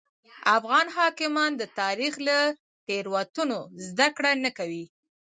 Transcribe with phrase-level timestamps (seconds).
[0.57, 2.37] افغان حاکمان د تاریخ له
[2.87, 4.85] تېروتنو زده کړه نه کوي.